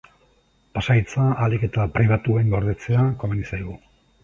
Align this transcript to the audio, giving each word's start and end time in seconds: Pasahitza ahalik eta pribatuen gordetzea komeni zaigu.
Pasahitza 0.77 1.25
ahalik 1.33 1.67
eta 1.69 1.85
pribatuen 1.99 2.51
gordetzea 2.57 3.07
komeni 3.25 3.49
zaigu. 3.53 3.79